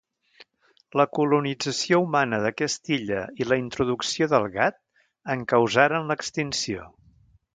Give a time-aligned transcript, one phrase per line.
[0.99, 4.81] La colonització humana d'aquesta illa i la introducció del gat
[5.35, 6.89] en causaren l'extinció.